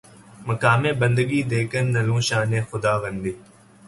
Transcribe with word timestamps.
مقام 0.47 0.83
بندگی 1.01 1.41
دے 1.51 1.59
کر 1.71 1.83
نہ 1.93 2.01
لوں 2.07 2.21
شان 2.27 2.51
خداوندی 2.69 3.33